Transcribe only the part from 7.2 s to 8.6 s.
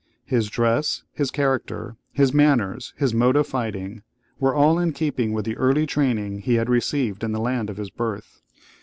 in the land of his birth.